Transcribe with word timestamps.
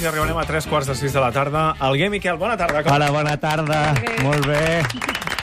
minuts 0.00 0.02
i 0.02 0.08
arribarem 0.08 0.38
a 0.38 0.46
tres 0.48 0.66
quarts 0.66 0.88
de 0.88 0.94
sis 0.94 1.12
de 1.12 1.20
la 1.20 1.30
tarda. 1.32 1.74
Alguer, 1.78 2.10
Miquel, 2.10 2.36
bona 2.38 2.56
tarda. 2.56 2.82
Com? 2.82 2.92
Hola, 2.92 3.10
bona 3.10 3.36
tarda. 3.36 3.94
Molt 4.22 4.46
bé. 4.46 4.80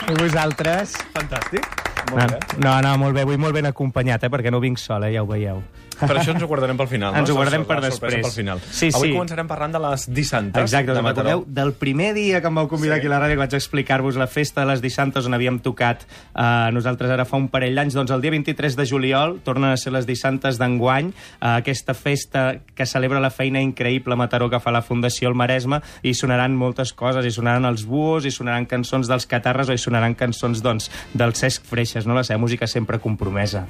I 0.07 0.15
vosaltres? 0.17 0.95
Fantàstic. 1.13 1.65
No, 2.09 2.25
no, 2.63 2.81
no, 2.81 2.97
molt 2.97 3.15
bé. 3.15 3.25
Vull 3.27 3.37
molt 3.37 3.53
ben 3.53 3.67
acompanyat, 3.69 4.23
eh, 4.23 4.29
perquè 4.29 4.51
no 4.51 4.61
vinc 4.63 4.79
sol, 4.79 5.03
eh, 5.03 5.13
ja 5.13 5.23
ho 5.23 5.27
veieu. 5.27 5.61
Per 5.99 6.13
això 6.17 6.33
ens 6.35 6.43
ho 6.43 6.47
guardarem 6.47 6.77
pel 6.77 6.87
final. 6.87 7.15
Ens 7.15 7.29
no? 7.29 7.33
ho 7.35 7.37
guardem 7.39 7.61
La 7.61 7.67
per 7.67 7.77
sorpresa 7.91 7.95
després. 7.95 8.25
Pel 8.27 8.35
final. 8.35 8.61
Sí, 8.69 8.89
Avui 8.93 9.09
sí. 9.09 9.13
començarem 9.15 9.47
parlant 9.47 9.73
de 9.73 9.79
les 9.81 10.07
dissantes 10.13 10.61
Exacte, 10.61 10.93
de 10.93 11.01
Mataró. 11.01 11.29
recordeu 11.29 11.45
del 11.47 11.73
primer 11.73 12.13
dia 12.13 12.41
que 12.41 12.47
em 12.47 12.55
vau 12.55 12.67
convidar 12.67 12.95
Sí. 12.97 12.99
aquí 12.99 13.07
a 13.07 13.09
la 13.09 13.19
ràdio 13.19 13.35
que 13.35 13.43
vaig 13.45 13.53
explicar-vos 13.53 14.15
la 14.15 14.27
festa 14.27 14.61
de 14.61 14.67
les 14.67 14.81
Dissantes 14.81 15.25
on 15.25 15.33
havíem 15.33 15.59
tocat 15.59 16.03
eh, 16.35 16.69
nosaltres 16.71 17.09
ara 17.11 17.25
fa 17.25 17.37
un 17.37 17.47
parell 17.49 17.75
d'anys, 17.75 17.93
doncs 17.93 18.11
el 18.11 18.21
dia 18.21 18.31
23 18.31 18.75
de 18.75 18.85
juliol 18.85 19.39
tornen 19.43 19.71
a 19.71 19.77
ser 19.77 19.91
les 19.93 20.05
Dissantes 20.05 20.57
d'enguany, 20.57 21.09
eh, 21.09 21.47
aquesta 21.57 21.93
festa 21.93 22.59
que 22.75 22.85
celebra 22.85 23.19
la 23.19 23.29
feina 23.29 23.61
increïble 23.61 24.13
a 24.13 24.17
Mataró 24.17 24.49
que 24.49 24.59
fa 24.59 24.71
la 24.71 24.81
Fundació 24.81 25.29
El 25.29 25.35
Maresme 25.35 25.81
i 26.03 26.13
sonaran 26.13 26.55
moltes 26.55 26.93
coses, 26.93 27.25
i 27.25 27.31
sonaran 27.31 27.65
els 27.65 27.85
buos, 27.85 28.25
i 28.25 28.31
sonaran 28.31 28.65
cançons 28.65 29.07
dels 29.07 29.25
Catarres 29.25 29.69
o 29.69 29.73
hi 29.73 29.77
sonaran 29.77 30.13
cançons 30.15 30.61
doncs, 30.61 30.91
del 31.13 31.33
Cesc 31.33 31.65
Freixes, 31.65 32.05
no? 32.05 32.13
la 32.13 32.23
seva 32.23 32.37
música 32.39 32.67
sempre 32.67 32.99
compromesa. 32.99 33.65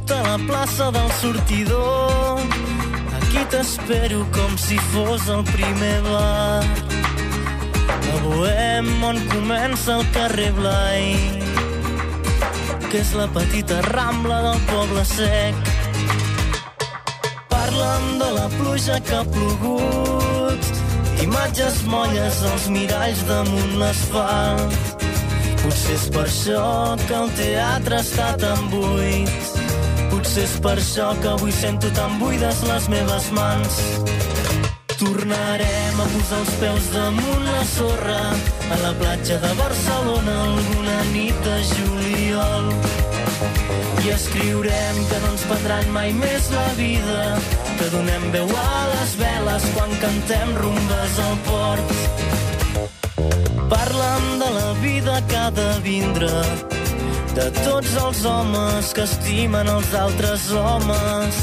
Assegut 0.00 0.10
a 0.10 0.22
la 0.22 0.38
plaça 0.46 0.90
del 0.90 1.10
sortidor. 1.20 2.40
Aquí 3.16 3.44
t'espero 3.50 4.26
com 4.32 4.56
si 4.56 4.78
fos 4.92 5.28
el 5.28 5.44
primer 5.44 6.02
bar. 6.02 6.64
A 8.12 8.16
Bohem 8.24 9.02
on 9.04 9.18
comença 9.28 9.98
el 9.98 10.04
carrer 10.12 10.52
Blai 10.52 11.14
Que 12.90 13.00
és 13.00 13.12
la 13.14 13.26
petita 13.28 13.80
rambla 13.82 14.40
del 14.42 14.60
poble 14.70 15.04
sec. 15.04 15.54
Parlen 17.48 18.18
de 18.18 18.30
la 18.38 18.48
pluja 18.56 19.00
que 19.00 19.14
ha 19.14 19.24
plogut 19.24 20.60
Imatges 21.22 21.84
molles 21.86 22.42
als 22.42 22.68
miralls 22.68 23.24
damunt 23.28 23.78
l'asfalt. 23.78 24.98
Potser 25.62 25.94
és 25.94 26.08
per 26.10 26.26
això 26.26 26.96
que 27.06 27.14
el 27.14 27.34
teatre 27.36 28.00
està 28.00 28.34
tan 28.40 28.70
buit. 28.72 29.59
Potser 30.10 30.42
és 30.44 30.54
per 30.62 30.74
això 30.74 31.12
que 31.22 31.28
avui 31.30 31.52
sento 31.54 31.90
tan 31.94 32.18
buides 32.18 32.64
les 32.66 32.88
meves 32.90 33.30
mans. 33.36 33.78
Tornarem 35.00 36.00
a 36.02 36.06
posar 36.12 36.40
els 36.42 36.50
peus 36.60 36.88
damunt 36.92 37.44
la 37.46 37.62
sorra 37.70 38.18
a 38.74 38.80
la 38.82 38.90
platja 38.98 39.38
de 39.44 39.52
Barcelona 39.60 40.34
alguna 40.48 40.96
nit 41.14 41.38
de 41.46 41.56
juliol. 41.70 42.68
I 44.00 44.12
escriurem 44.16 45.00
que 45.08 45.20
no 45.22 45.30
ens 45.32 45.46
prendran 45.48 45.88
mai 45.94 46.12
més 46.16 46.50
la 46.52 46.66
vida, 46.76 47.22
que 47.78 47.88
donem 47.94 48.26
veu 48.34 48.52
a 48.64 48.82
les 48.94 49.14
veles 49.20 49.70
quan 49.76 49.96
cantem 50.04 50.52
rumbes 50.60 51.18
al 51.28 51.38
port. 51.48 51.96
Parlen 53.72 54.28
de 54.42 54.50
la 54.58 54.72
vida 54.82 55.20
que 55.28 55.36
ha 55.36 55.50
de 55.54 55.70
vindre, 55.84 56.32
de 57.34 57.46
tots 57.62 57.92
els 58.00 58.20
homes 58.26 58.90
que 58.96 59.04
estimen 59.06 59.68
els 59.70 59.92
altres 59.94 60.48
homes. 60.56 61.38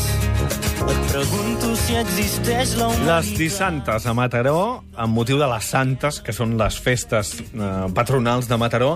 Et 0.88 0.99
pregunto 1.11 1.71
si 1.79 1.95
existeix 1.99 2.75
la 2.79 2.89
humanitat. 2.89 3.07
Les 3.09 3.31
dissantes 3.39 4.07
a 4.07 4.13
Mataró, 4.17 4.83
amb 4.95 5.16
motiu 5.16 5.39
de 5.39 5.47
les 5.49 5.71
Santes, 5.71 6.19
que 6.23 6.35
són 6.35 6.57
les 6.59 6.77
festes 6.83 7.38
eh, 7.39 7.71
patronals 7.95 8.49
de 8.52 8.59
Mataró, 8.59 8.94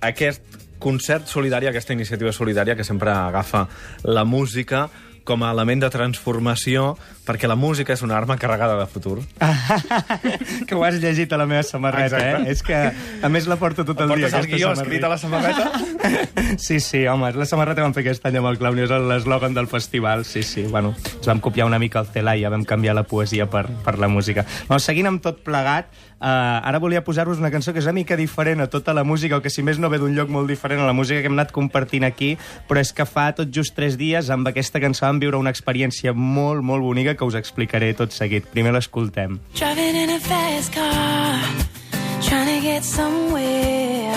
aquest 0.00 0.58
concert 0.82 1.28
solidari, 1.30 1.68
aquesta 1.70 1.94
iniciativa 1.94 2.32
solidària 2.34 2.76
que 2.76 2.86
sempre 2.86 3.12
agafa 3.12 3.66
la 4.08 4.24
música 4.24 4.88
com 5.24 5.42
a 5.44 5.52
element 5.54 5.82
de 5.84 5.90
transformació, 5.92 6.96
perquè 7.26 7.46
la 7.46 7.56
música 7.58 7.94
és 7.94 8.02
una 8.02 8.16
arma 8.18 8.36
carregada 8.40 8.78
de 8.80 8.86
futur. 8.90 9.20
que 10.66 10.74
ho 10.74 10.84
has 10.84 10.98
llegit 11.02 11.32
a 11.32 11.38
la 11.38 11.46
meva 11.46 11.62
samarreta, 11.62 12.18
Exacte. 12.18 12.48
eh? 12.48 12.52
És 12.52 12.62
que, 12.66 12.78
a 13.22 13.30
més, 13.30 13.46
la 13.50 13.56
porto 13.60 13.84
tot 13.84 14.00
el 14.02 14.14
dia, 14.16 14.28
Portes 14.28 14.38
el 14.40 14.50
guió 14.50 14.72
escrit 14.72 15.04
a 15.04 15.12
la 15.12 15.18
samarreta? 15.18 15.70
Sí, 16.58 16.80
sí, 16.80 17.06
home, 17.06 17.30
la 17.32 17.46
samarreta 17.46 17.80
que 17.80 17.86
vam 17.86 17.94
fer 17.94 18.02
aquest 18.02 18.26
any 18.28 18.36
amb 18.40 18.50
el 18.50 18.58
Clauni, 18.60 18.82
és 18.84 18.90
l'eslògan 18.90 19.54
del 19.56 19.68
festival, 19.70 20.24
sí, 20.28 20.42
sí, 20.44 20.64
bueno, 20.68 20.92
ens 20.98 21.28
vam 21.28 21.40
copiar 21.40 21.68
una 21.68 21.78
mica 21.80 22.02
el 22.02 22.10
Celai, 22.12 22.42
ja 22.42 22.50
vam 22.52 22.66
canviar 22.68 22.96
la 22.98 23.04
poesia 23.08 23.46
per, 23.48 23.64
per 23.84 23.94
la 24.02 24.10
música. 24.10 24.44
Bueno, 24.66 24.82
seguint 24.82 25.08
amb 25.08 25.22
tot 25.24 25.40
plegat, 25.46 25.88
eh, 26.18 26.26
ara 26.26 26.80
volia 26.82 27.04
posar-vos 27.06 27.40
una 27.40 27.52
cançó 27.54 27.72
que 27.72 27.80
és 27.80 27.88
una 27.88 27.96
mica 27.96 28.18
diferent 28.18 28.60
a 28.60 28.68
tota 28.68 28.92
la 28.92 29.04
música, 29.04 29.38
o 29.38 29.42
que 29.44 29.50
si 29.54 29.62
més 29.64 29.78
no 29.80 29.88
ve 29.92 30.02
d'un 30.02 30.14
lloc 30.18 30.28
molt 30.32 30.50
diferent 30.50 30.82
a 30.82 30.88
la 30.90 30.96
música 30.96 31.22
que 31.22 31.30
hem 31.30 31.38
anat 31.38 31.54
compartint 31.54 32.04
aquí, 32.04 32.34
però 32.68 32.82
és 32.82 32.92
que 32.92 33.06
fa 33.08 33.30
tot 33.38 33.54
just 33.54 33.76
tres 33.78 33.96
dies 34.00 34.28
amb 34.34 34.50
aquesta 34.50 34.82
cançó 34.82 35.06
vam 35.12 35.20
viure 35.20 35.36
una 35.36 35.52
experiència 35.52 36.14
molt, 36.16 36.64
molt 36.64 36.84
bonica 36.84 37.14
que 37.18 37.26
us 37.28 37.36
explicaré 37.36 37.92
tot 37.98 38.14
seguit. 38.16 38.48
Primer 38.54 38.72
l'escoltem. 38.72 39.38
Driving 39.58 39.98
in 40.04 40.14
a 40.16 40.20
fast 40.20 40.72
car, 40.72 41.36
trying 42.24 42.48
to 42.48 42.60
get 42.64 42.82
somewhere. 42.84 44.16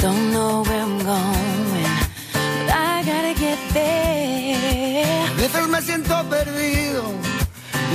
Don't 0.00 0.30
know 0.30 0.62
where 0.62 0.82
I'm 0.82 0.98
going, 1.02 1.96
but 2.66 2.70
I 2.70 3.02
gotta 3.02 3.34
get 3.40 3.58
there. 3.72 5.24
A 5.26 5.40
veces 5.40 5.68
me 5.68 5.80
siento 5.82 6.14
perdido, 6.30 7.02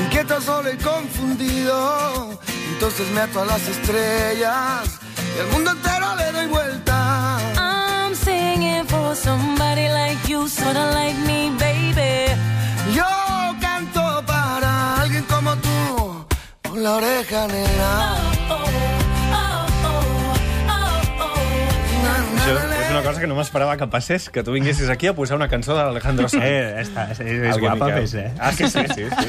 inquieto, 0.03 0.41
solo 0.41 0.71
y 0.71 0.77
confundido. 0.77 2.39
Entonces 2.73 3.09
me 3.11 3.21
ato 3.21 3.41
a 3.41 3.45
las 3.45 3.67
estrellas 3.67 4.99
y 5.35 5.39
al 5.39 5.47
mundo 5.53 5.71
entero 5.71 6.15
le 6.15 6.31
doy 6.31 6.47
vuelta. 6.47 7.39
I'm 7.57 8.15
singing 8.15 8.85
for 8.87 9.15
somebody 9.15 9.87
like 9.89 10.27
you, 10.27 10.47
sorta 10.47 10.91
like 10.91 11.17
me, 11.25 11.51
canela. 17.23 18.18
Cosa 23.09 23.21
que 23.21 23.27
no 23.27 23.35
m'esperava 23.37 23.75
que 23.77 23.87
passés, 23.91 24.29
que 24.29 24.43
tu 24.43 24.53
vinguessis 24.53 24.89
aquí 24.89 25.07
a 25.09 25.13
posar 25.17 25.37
una 25.37 25.47
cançó 25.49 25.75
d'Alejandro 25.75 26.29
Sanz. 26.29 26.43
Eh, 26.45 26.81
està, 26.83 27.07
és, 27.11 27.19
és 27.21 27.57
guapa, 27.59 27.87
Miquel. 27.89 28.01
més, 28.01 28.13
eh? 28.15 28.31
Ah, 28.39 28.51
que 28.55 28.69
sí, 28.69 28.79
sí, 28.93 29.05
sí. 29.09 29.27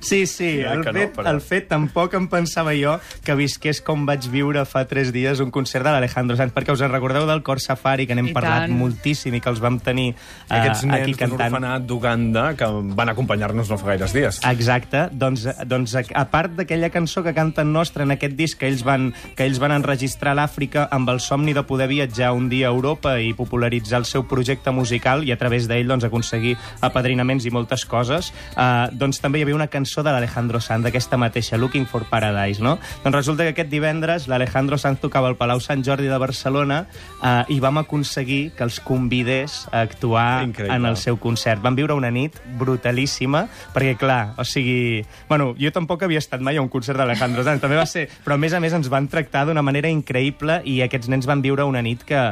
Sí, 0.00 0.20
sí, 0.36 0.50
Ja 0.62 0.72
el, 0.74 0.82
que 0.84 0.92
no, 0.92 1.00
fet, 1.00 1.14
però- 1.16 1.30
el 1.34 1.40
fet 1.40 1.68
tampoc 1.68 2.14
em 2.18 2.28
pensava 2.28 2.74
jo 2.76 2.96
que 3.24 3.34
visqués 3.38 3.80
com 3.84 4.04
vaig 4.06 4.28
viure 4.32 4.64
fa 4.68 4.84
tres 4.88 5.12
dies 5.14 5.40
un 5.40 5.50
concert 5.50 5.84
de 5.86 5.92
l'Alejandro 5.94 6.36
Sanz, 6.36 6.52
perquè 6.54 6.72
us 6.74 6.82
en 6.84 6.92
recordeu 6.92 7.26
del 7.26 7.42
Cor 7.42 7.60
Safari, 7.60 8.06
que 8.06 8.14
n'hem 8.14 8.32
parlat 8.36 8.66
tant. 8.66 8.76
moltíssim 8.76 9.34
i 9.34 9.40
que 9.40 9.48
els 9.52 9.60
vam 9.62 9.78
tenir 9.80 10.10
eh, 10.14 10.16
Aquests 10.60 10.84
nens 10.84 11.02
aquí 11.02 11.14
cantant. 11.14 11.52
orfenat 11.52 11.86
d'Uganda 11.86 12.46
que 12.56 12.66
van 12.96 13.08
acompanyar-nos 13.12 13.70
no 13.70 13.78
fa 13.78 13.92
gaires 13.94 14.12
dies. 14.12 14.40
Exacte, 14.46 15.08
doncs, 15.12 15.46
doncs 15.66 15.94
a 15.96 16.04
a 16.14 16.24
part 16.30 16.52
d'aquella 16.56 16.88
cançó 16.90 17.22
que 17.22 17.34
canten 17.34 17.72
nostra 17.72 18.04
en 18.04 18.10
aquest 18.14 18.34
disc 18.36 18.58
que 18.58 18.66
ells 18.68 18.82
van, 18.86 19.12
que 19.36 19.44
ells 19.44 19.58
van 19.62 19.72
enregistrar 19.72 20.32
a 20.32 20.40
l'Àfrica 20.40 20.86
amb 20.90 21.08
el 21.12 21.20
somni 21.20 21.52
de 21.54 21.62
poder 21.62 21.88
viatjar 21.88 22.32
un 22.32 22.48
dia 22.48 22.68
a 22.68 22.70
Europa 22.74 23.05
i 23.22 23.32
popularitzar 23.36 24.00
el 24.02 24.08
seu 24.08 24.26
projecte 24.28 24.72
musical 24.74 25.24
i 25.26 25.32
a 25.32 25.38
través 25.40 25.68
d'ell 25.70 25.88
doncs, 25.88 26.06
aconseguir 26.06 26.56
apadrinaments 26.84 27.46
i 27.46 27.52
moltes 27.54 27.86
coses, 27.86 28.32
eh, 28.56 28.88
doncs 28.92 29.20
també 29.22 29.40
hi 29.40 29.46
havia 29.46 29.56
una 29.58 29.70
cançó 29.72 30.02
de 30.02 30.12
l'Alejandro 30.12 30.60
Sanz, 30.60 30.84
d'aquesta 30.84 31.16
mateixa, 31.20 31.58
Looking 31.60 31.86
for 31.86 32.04
Paradise, 32.10 32.62
no? 32.62 32.76
Doncs 33.04 33.16
resulta 33.16 33.46
que 33.46 33.54
aquest 33.54 33.70
divendres 33.70 34.28
l'Alejandro 34.28 34.78
Sanz 34.78 35.00
tocava 35.00 35.30
al 35.30 35.38
Palau 35.38 35.60
Sant 35.60 35.84
Jordi 35.86 36.10
de 36.10 36.18
Barcelona 36.18 36.82
eh, 37.22 37.54
i 37.54 37.60
vam 37.60 37.78
aconseguir 37.82 38.52
que 38.56 38.66
els 38.66 38.80
convidés 38.80 39.64
a 39.72 39.82
actuar 39.86 40.44
Increïble. 40.46 40.74
en 40.74 40.90
el 40.90 40.96
seu 41.00 41.18
concert. 41.22 41.62
Vam 41.62 41.76
viure 41.78 41.96
una 41.96 42.10
nit 42.10 42.36
brutalíssima, 42.58 43.46
perquè, 43.74 43.96
clar, 44.00 44.34
o 44.38 44.44
sigui... 44.44 45.04
Bueno, 45.28 45.52
jo 45.60 45.72
tampoc 45.72 46.02
havia 46.06 46.22
estat 46.22 46.42
mai 46.44 46.58
a 46.58 46.64
un 46.64 46.70
concert 46.72 46.98
d'Alejandro 47.00 47.44
Sanz, 47.46 47.62
també 47.62 47.78
va 47.78 47.86
ser... 47.86 48.08
Però, 48.24 48.36
a 48.36 48.42
més 48.42 48.54
a 48.56 48.60
més, 48.62 48.74
ens 48.76 48.90
van 48.92 49.08
tractar 49.12 49.46
d'una 49.46 49.64
manera 49.64 49.90
increïble 49.92 50.60
i 50.64 50.80
aquests 50.84 51.10
nens 51.12 51.28
van 51.28 51.42
viure 51.44 51.66
una 51.68 51.82
nit 51.84 52.04
que, 52.06 52.22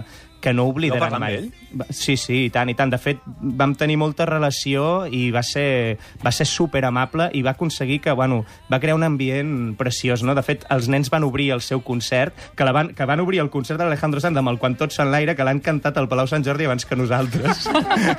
que 0.45 0.53
no 0.53 0.67
oblidaran 0.69 1.15
amb 1.17 1.25
mai. 1.25 1.39
ell? 1.39 1.49
Sí, 1.91 2.19
sí, 2.21 2.45
i 2.47 2.51
tant, 2.53 2.69
i 2.69 2.75
tant. 2.77 2.93
De 2.93 2.99
fet, 3.01 3.23
vam 3.41 3.73
tenir 3.81 3.97
molta 3.99 4.27
relació 4.29 5.07
i 5.09 5.31
va 5.35 5.41
ser, 5.43 5.97
va 6.25 6.31
ser 6.37 6.45
super 6.47 6.85
amable 6.85 7.31
i 7.33 7.41
va 7.43 7.55
aconseguir 7.57 8.01
que, 8.05 8.13
bueno, 8.13 8.43
va 8.71 8.79
crear 8.83 8.95
un 8.99 9.03
ambient 9.09 9.73
preciós, 9.81 10.23
no? 10.23 10.35
De 10.37 10.43
fet, 10.45 10.67
els 10.71 10.87
nens 10.93 11.09
van 11.11 11.25
obrir 11.25 11.49
el 11.57 11.63
seu 11.65 11.81
concert, 11.83 12.37
que, 12.55 12.65
la 12.69 12.73
van, 12.77 12.93
que 12.95 13.09
van 13.09 13.21
obrir 13.25 13.41
el 13.41 13.49
concert 13.51 13.81
d'Alejandro 13.81 14.21
Sanz 14.21 14.37
amb 14.39 14.53
el 14.53 14.61
Quan 14.61 14.77
tots 14.77 15.01
són 15.01 15.11
l'aire, 15.11 15.35
que 15.35 15.45
l'han 15.49 15.61
cantat 15.65 15.97
al 15.99 16.09
Palau 16.13 16.29
Sant 16.31 16.45
Jordi 16.47 16.69
abans 16.69 16.85
que 16.85 16.97
nosaltres. 16.97 17.65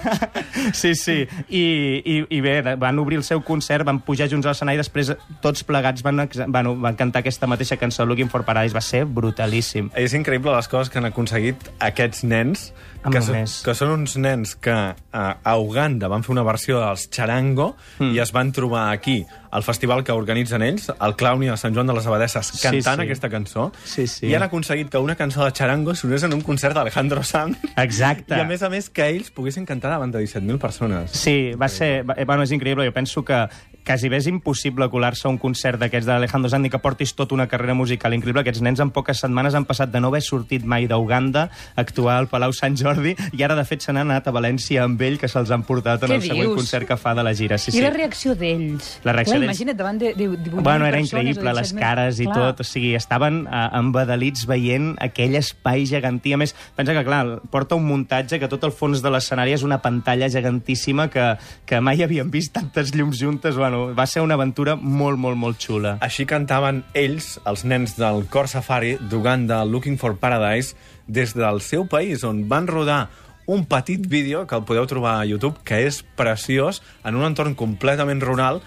sí, 0.73 0.95
sí. 0.95 1.27
I, 1.49 1.63
i, 2.03 2.17
i 2.29 2.41
bé, 2.41 2.61
de- 2.65 2.75
van 2.81 2.99
obrir 2.99 3.17
el 3.21 3.23
seu 3.27 3.41
concert, 3.45 3.85
van 3.87 3.99
pujar 4.05 4.27
junts 4.31 4.45
a 4.47 4.53
l'escenari, 4.53 4.79
després 4.81 5.13
tots 5.43 5.63
plegats 5.67 6.03
van, 6.05 6.25
bueno, 6.47 6.75
van 6.81 6.95
cantar 6.99 7.21
aquesta 7.23 7.47
mateixa 7.47 7.77
cançó, 7.77 8.05
Looking 8.05 8.29
for 8.31 8.43
Paradise. 8.45 8.75
Va 8.75 8.81
ser 8.81 9.05
brutalíssim. 9.05 9.91
És 9.95 10.13
increïble 10.17 10.53
les 10.55 10.67
coses 10.71 10.89
que 10.91 10.99
han 10.99 11.09
aconseguit 11.11 11.69
aquests 11.83 12.14
nens, 12.23 12.71
Amb 13.03 13.13
que, 13.13 13.21
són, 13.21 13.35
més. 13.35 13.59
que 13.65 13.73
són 13.77 13.89
uns 13.93 14.15
nens 14.17 14.55
que 14.55 14.71
a, 14.73 15.25
a 15.43 15.57
Uganda 15.61 16.07
van 16.09 16.23
fer 16.25 16.31
una 16.33 16.43
versió 16.47 16.79
dels 16.79 17.09
Charango 17.11 17.75
Mm. 17.99 18.13
i 18.15 18.19
es 18.19 18.31
van 18.31 18.51
trobar 18.51 18.91
aquí 18.91 19.25
al 19.51 19.63
festival 19.63 20.03
que 20.03 20.11
organitzen 20.11 20.61
ells, 20.65 20.89
el 20.99 21.15
Clowny 21.15 21.47
de 21.47 21.57
Sant 21.57 21.73
Joan 21.75 21.87
de 21.87 21.93
les 21.93 22.07
Abadesses, 22.07 22.47
Sí, 22.47 22.61
cantant 22.63 22.99
sí. 22.99 23.05
aquesta 23.05 23.29
cançó, 23.29 23.71
Sí, 23.85 24.07
sí. 24.07 24.27
i 24.27 24.33
han 24.35 24.43
aconseguit 24.43 24.89
que 24.89 24.97
una 24.97 25.15
cançó 25.15 25.45
de 25.45 25.51
Charango 25.53 25.95
sonés 25.95 26.23
en 26.23 26.33
un 26.33 26.41
concert 26.41 26.75
d'Alejandro 26.75 27.23
Sanz, 27.23 27.57
Exacte. 27.77 28.35
i 28.35 28.39
a 28.41 28.43
més 28.45 28.63
a 28.63 28.69
més 28.69 28.89
que 28.89 29.07
ells 29.07 29.31
poguessin 29.31 29.65
cantar 29.65 29.91
davant 29.91 30.11
de 30.11 30.19
17.000 30.25 30.57
persones. 30.59 31.11
Sí, 31.11 31.53
va 31.53 31.69
ser... 31.69 32.03
Va, 32.03 32.15
eh, 32.17 32.25
bueno, 32.25 32.43
és 32.43 32.51
increïble. 32.51 32.85
Jo 32.85 32.91
penso 32.93 33.23
que 33.23 33.47
quasi 33.85 34.09
bé 34.09 34.17
és 34.17 34.27
impossible 34.27 34.87
colar-se 34.89 35.27
a 35.27 35.31
un 35.31 35.37
concert 35.37 35.79
d'aquests 35.79 36.07
d'Alejandro 36.09 36.49
Sanz 36.49 36.65
i 36.67 36.71
que 36.73 36.79
portis 36.81 37.13
tota 37.15 37.35
una 37.35 37.45
carrera 37.47 37.75
musical 37.77 38.13
increïble. 38.17 38.41
Aquests 38.41 38.63
nens 38.65 38.79
en 38.81 38.89
poques 38.91 39.19
setmanes 39.21 39.53
han 39.55 39.65
passat 39.69 39.91
de 39.93 40.01
no 40.01 40.09
haver 40.09 40.23
sortit 40.25 40.65
mai 40.65 40.87
d'Uganda 40.89 41.49
a 41.75 41.81
actuar 41.85 42.17
al 42.17 42.27
Palau 42.31 42.53
Sant 42.53 42.75
Jordi 42.79 43.15
i 43.33 43.43
ara, 43.45 43.55
de 43.55 43.63
fet, 43.65 43.81
se 43.85 43.93
n'han 43.93 44.09
anat 44.09 44.27
a 44.27 44.33
València 44.33 44.83
amb 44.83 45.01
ell, 45.05 45.19
que 45.21 45.27
se'ls 45.29 45.51
han 45.53 45.63
portat 45.67 46.03
en 46.03 46.09
Què 46.15 46.15
el 46.17 46.25
següent 46.25 46.49
dius? 46.49 46.55
concert 46.63 46.87
que 46.89 46.97
fa 46.97 47.13
de 47.15 47.23
la 47.23 47.33
gira. 47.37 47.57
Sí, 47.61 47.69
I 47.71 47.77
sí. 47.77 47.81
la 47.85 47.91
reacció 47.93 48.33
d'ells? 48.35 48.89
La 49.05 49.13
reacció 49.13 49.35
d'ells- 49.37 49.51
Imagina't, 49.51 49.77
davant 49.77 49.99
de, 50.01 50.13
de 50.15 50.27
18 50.29 50.63
Bueno, 50.63 50.85
era 50.87 50.97
persones 50.97 51.35
increïble, 51.37 51.51
17 51.53 51.61
les 51.61 51.73
cares 51.73 52.19
i 52.19 52.25
Clar. 52.25 52.35
tot. 52.35 52.59
O 52.61 52.63
sigui, 52.65 52.95
estaven 52.95 53.43
uh, 53.45 53.69
embadalits 53.77 54.45
veient 54.49 54.95
aquell 54.99 55.35
espai 55.37 55.85
gegantí. 55.85 56.33
A 56.33 56.37
més, 56.41 56.55
pensa 56.75 56.93
que, 56.97 57.03
clar, 57.05 57.41
porta 57.53 57.75
un 57.77 57.85
muntatge 57.85 58.39
que 58.41 58.47
tot 58.49 58.63
el 58.65 58.73
fons 58.73 59.01
de 59.05 59.11
l'escenari 59.13 59.53
és 59.53 59.63
una 59.63 59.81
pantalla 59.83 60.29
gegantíssima 60.29 61.09
que, 61.13 61.35
que 61.69 61.79
mai 61.81 62.01
havíem 62.03 62.31
vist 62.33 62.53
tantes 62.57 62.93
llums 62.95 63.19
juntes. 63.21 63.55
Bueno, 63.55 63.74
va 63.97 64.05
ser 64.07 64.23
una 64.25 64.35
aventura 64.37 64.75
molt, 64.75 65.19
molt, 65.21 65.37
molt 65.37 65.59
xula. 65.61 65.97
Així 66.05 66.25
cantaven 66.29 66.83
ells, 66.97 67.35
els 67.45 67.65
nens 67.67 67.95
del 67.99 68.25
Cor 68.31 68.49
Safari 68.51 68.95
d'Uganda, 69.11 69.63
Looking 69.65 69.99
for 70.01 70.17
Paradise, 70.21 70.75
des 71.07 71.35
del 71.37 71.61
seu 71.61 71.85
país, 71.91 72.23
on 72.23 72.45
van 72.49 72.67
rodar 72.67 73.09
un 73.45 73.65
petit 73.65 74.07
vídeo 74.09 74.47
que 74.47 74.55
el 74.57 74.65
podeu 74.65 74.87
trobar 74.89 75.19
a 75.19 75.25
YouTube, 75.25 75.61
que 75.63 75.83
és 75.85 76.01
preciós, 76.17 76.81
en 77.03 77.15
un 77.15 77.27
entorn 77.27 77.53
completament 77.55 78.23
rural, 78.25 78.61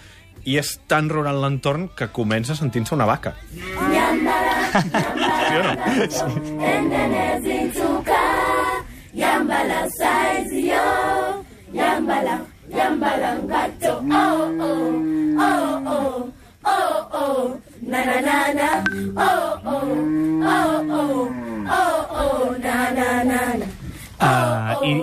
i 0.47 0.55
és 0.57 0.77
tan 0.87 1.09
rural 1.11 1.41
l'entorn 1.43 1.89
que 1.95 2.07
comença 2.15 2.55
sentint-se 2.55 2.95
una 2.95 3.09
vaca. 3.09 3.35
sí 10.49 10.71
o 10.71 10.85
no? 12.23 12.58
lambala 12.69 13.31
ngato. 13.43 13.93
Mm. 14.01 14.11
Oh, 14.11 14.41
oh 14.61 14.91
oh 15.39 15.81
oh 15.85 16.31
oh 16.65 17.07
oh 17.13 17.17
oh. 17.21 17.43
Na 17.81 17.99
na 18.05 18.17
na 18.21 18.37
na. 18.53 18.69
Oh 19.17 19.58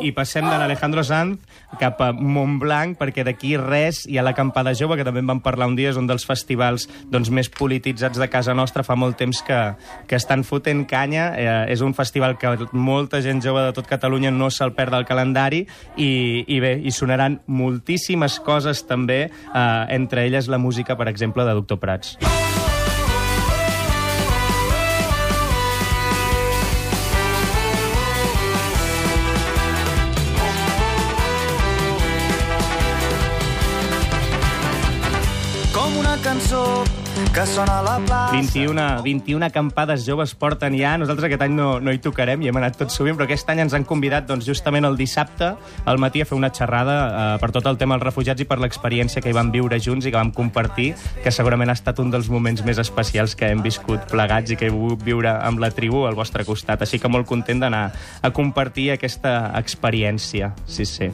I 0.06 0.12
passem 0.14 0.47
de 0.47 0.55
l'Alejandro 0.55 1.03
Sanz 1.06 1.43
cap 1.81 1.99
a 2.05 2.12
Montblanc, 2.14 2.94
perquè 3.00 3.25
d'aquí 3.26 3.56
res 3.58 4.05
hi 4.06 4.20
ha 4.20 4.25
l'acampada 4.25 4.75
jove, 4.79 4.97
que 4.99 5.06
també 5.06 5.23
en 5.25 5.32
vam 5.32 5.41
parlar 5.43 5.67
un 5.67 5.75
dia, 5.79 5.91
és 5.91 5.99
un 5.99 6.06
dels 6.06 6.26
festivals 6.29 6.87
doncs, 7.11 7.32
més 7.35 7.50
polititzats 7.50 8.20
de 8.23 8.29
casa 8.31 8.55
nostra, 8.55 8.85
fa 8.87 8.94
molt 8.94 9.19
temps 9.19 9.43
que, 9.47 9.58
que 10.06 10.19
estan 10.19 10.44
fotent 10.47 10.85
canya, 10.87 11.26
eh, 11.35 11.73
és 11.75 11.82
un 11.82 11.97
festival 11.99 12.38
que 12.38 12.55
molta 12.73 13.20
gent 13.25 13.43
jove 13.43 13.67
de 13.67 13.75
tot 13.76 13.91
Catalunya 13.91 14.31
no 14.31 14.50
se'l 14.55 14.76
perd 14.79 14.94
del 14.94 15.08
calendari, 15.08 15.64
i, 15.97 16.44
i 16.47 16.61
bé, 16.62 16.76
hi 16.79 16.94
sonaran 16.94 17.41
moltíssimes 17.47 18.38
coses 18.47 18.87
també, 18.87 19.26
eh, 19.26 19.67
entre 19.99 20.26
elles 20.29 20.47
la 20.53 20.62
música, 20.62 20.97
per 20.97 21.11
exemple, 21.11 21.44
de 21.44 21.58
Doctor 21.58 21.82
Prats. 21.82 22.17
Cançó 36.26 36.82
que 37.32 37.46
sona 37.46 37.78
a 37.78 37.82
la 37.82 37.99
plaça. 38.05 38.32
21, 38.32 39.02
21 39.02 39.44
acampades 39.46 40.05
joves 40.05 40.34
porten 40.34 40.75
ja. 40.75 40.96
Nosaltres 40.99 41.28
aquest 41.28 41.44
any 41.46 41.55
no, 41.55 41.69
no 41.81 41.93
hi 41.94 42.00
tocarem 42.02 42.43
i 42.43 42.50
hem 42.50 42.58
anat 42.58 42.76
tot 42.81 42.90
sovint, 42.90 43.14
però 43.17 43.28
aquest 43.28 43.49
any 43.52 43.62
ens 43.62 43.76
han 43.76 43.87
convidat 43.87 44.26
doncs, 44.26 44.46
justament 44.49 44.88
el 44.88 44.99
dissabte 44.99 45.52
al 45.87 46.02
matí 46.02 46.25
a 46.25 46.26
fer 46.26 46.34
una 46.37 46.50
xerrada 46.50 46.96
eh, 47.06 47.38
per 47.43 47.52
tot 47.55 47.69
el 47.70 47.78
tema 47.78 47.94
dels 47.94 48.08
refugiats 48.08 48.43
i 48.43 48.49
per 48.50 48.58
l'experiència 48.58 49.23
que 49.23 49.31
hi 49.31 49.37
vam 49.38 49.52
viure 49.55 49.78
junts 49.78 50.08
i 50.08 50.11
que 50.11 50.19
vam 50.19 50.34
compartir, 50.34 50.90
que 51.23 51.31
segurament 51.31 51.70
ha 51.70 51.78
estat 51.78 52.02
un 52.02 52.11
dels 52.11 52.31
moments 52.32 52.64
més 52.67 52.82
especials 52.82 53.38
que 53.38 53.52
hem 53.52 53.62
viscut 53.62 54.11
plegats 54.11 54.50
i 54.50 54.58
que 54.58 54.67
he 54.67 54.75
volgut 54.75 55.06
viure 55.06 55.38
amb 55.38 55.62
la 55.62 55.70
tribu 55.70 56.08
al 56.11 56.19
vostre 56.19 56.44
costat. 56.49 56.82
Així 56.82 56.99
que 56.99 57.12
molt 57.12 57.31
content 57.31 57.62
d'anar 57.62 57.90
a 58.20 58.32
compartir 58.34 58.90
aquesta 58.96 59.52
experiència. 59.62 60.56
Sí, 60.67 60.88
sí. 60.90 61.12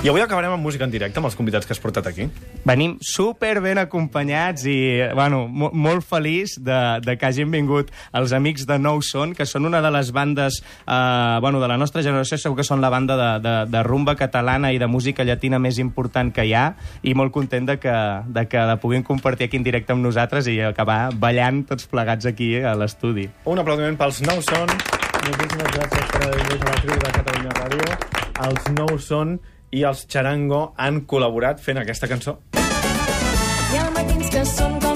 I 0.00 0.08
avui 0.08 0.22
acabarem 0.24 0.54
amb 0.54 0.64
música 0.64 0.86
en 0.86 0.92
directe, 0.94 1.20
amb 1.20 1.28
els 1.28 1.34
convidats 1.36 1.66
que 1.68 1.74
has 1.74 1.80
portat 1.80 2.06
aquí. 2.08 2.24
Venim 2.64 2.94
super 3.04 3.58
ben 3.60 3.76
acompanyats 3.76 4.62
i, 4.64 4.76
bueno, 5.12 5.42
mo 5.44 5.68
molt 5.76 6.06
feliç 6.08 6.54
de, 6.56 6.78
de 7.04 7.18
que 7.20 7.28
hagin 7.28 7.50
vingut 7.52 7.90
els 8.16 8.32
amics 8.32 8.64
de 8.64 8.78
Nou 8.80 9.02
Son, 9.04 9.34
que 9.36 9.44
són 9.44 9.68
una 9.68 9.82
de 9.84 9.90
les 9.92 10.08
bandes, 10.16 10.62
eh, 10.88 11.36
bueno, 11.44 11.60
de 11.60 11.68
la 11.68 11.76
nostra 11.76 12.00
generació, 12.00 12.38
segur 12.40 12.56
que 12.62 12.64
són 12.64 12.80
la 12.80 12.88
banda 12.88 13.18
de, 13.20 13.28
de, 13.44 13.54
de 13.74 13.84
rumba 13.84 14.16
catalana 14.16 14.72
i 14.72 14.80
de 14.80 14.88
música 14.88 15.28
llatina 15.28 15.60
més 15.60 15.76
important 15.84 16.32
que 16.32 16.48
hi 16.48 16.56
ha, 16.56 16.64
i 17.04 17.12
molt 17.12 17.36
content 17.36 17.68
de 17.68 17.76
que, 17.84 17.98
de 18.24 18.48
que 18.48 18.64
la 18.72 18.80
puguin 18.80 19.04
compartir 19.04 19.50
aquí 19.50 19.60
en 19.60 19.68
directe 19.68 19.92
amb 19.92 20.00
nosaltres 20.08 20.48
i 20.48 20.62
acabar 20.64 21.10
ballant 21.12 21.66
tots 21.68 21.84
plegats 21.92 22.24
aquí 22.24 22.54
a 22.56 22.72
l'estudi. 22.72 23.28
Un 23.44 23.60
aplaudiment 23.60 24.00
pels 24.00 24.24
Nou 24.24 24.40
Son. 24.48 24.64
Moltíssimes 25.28 25.72
gràcies 25.76 26.12
per 26.16 26.24
haver 26.24 26.40
vingut 26.40 26.64
a 26.64 26.72
la 26.72 26.82
tribu 26.88 27.00
de 27.04 27.16
Catalunya 27.20 27.56
Ràdio. 27.60 28.04
Els 28.48 28.70
Nou 28.80 28.96
Son 28.96 29.40
i 29.70 29.84
els 29.86 30.04
Charango 30.10 30.62
han 30.76 31.02
col·laborat 31.10 31.62
fent 31.62 31.80
aquesta 31.82 32.10
cançó. 32.10 32.38
Hi 32.56 33.78
ha 33.78 33.90
matins 33.94 34.32
que 34.34 34.46
són 34.48 34.80
com 34.80 34.89